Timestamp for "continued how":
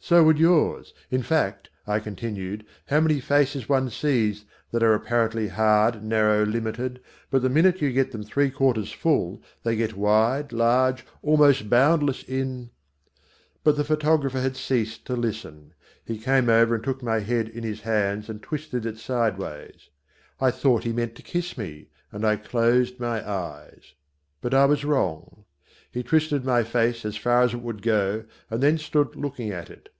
1.98-3.00